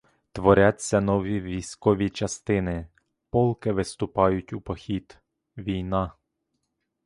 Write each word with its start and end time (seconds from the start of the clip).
Творяться 0.31 1.01
нові 1.01 1.41
військові 1.41 2.09
частини, 2.09 2.87
полки 3.29 3.71
виступають 3.71 4.53
у 4.53 4.61
похід,— 4.61 5.17
війна! 5.57 6.13